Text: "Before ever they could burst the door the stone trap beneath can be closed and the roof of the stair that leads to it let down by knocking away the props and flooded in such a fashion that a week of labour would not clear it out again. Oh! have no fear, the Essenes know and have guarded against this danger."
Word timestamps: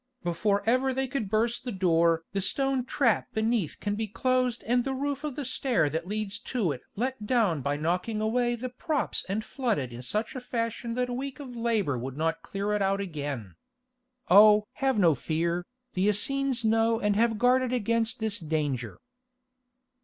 "Before 0.23 0.63
ever 0.67 0.95
they 0.95 1.05
could 1.07 1.29
burst 1.29 1.63
the 1.63 1.71
door 1.71 2.23
the 2.33 2.41
stone 2.41 2.85
trap 2.85 3.27
beneath 3.35 3.79
can 3.79 3.93
be 3.93 4.07
closed 4.07 4.63
and 4.63 4.83
the 4.83 4.95
roof 4.95 5.23
of 5.23 5.35
the 5.35 5.45
stair 5.45 5.91
that 5.91 6.07
leads 6.07 6.39
to 6.39 6.71
it 6.71 6.81
let 6.95 7.27
down 7.27 7.61
by 7.61 7.77
knocking 7.77 8.19
away 8.19 8.55
the 8.55 8.69
props 8.69 9.23
and 9.29 9.45
flooded 9.45 9.93
in 9.93 10.01
such 10.01 10.35
a 10.35 10.41
fashion 10.41 10.95
that 10.95 11.09
a 11.09 11.13
week 11.13 11.39
of 11.39 11.55
labour 11.55 11.99
would 11.99 12.17
not 12.17 12.41
clear 12.41 12.71
it 12.73 12.81
out 12.81 12.99
again. 12.99 13.53
Oh! 14.27 14.65
have 14.81 14.97
no 14.97 15.13
fear, 15.13 15.67
the 15.93 16.07
Essenes 16.09 16.65
know 16.65 16.99
and 16.99 17.15
have 17.15 17.37
guarded 17.37 17.71
against 17.71 18.17
this 18.19 18.39
danger." 18.39 18.97